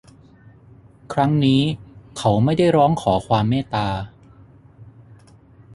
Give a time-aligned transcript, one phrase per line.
[1.13, 1.61] ครั้งนี้
[2.17, 3.87] เขาไม่ได้ร้องขอความเมตตา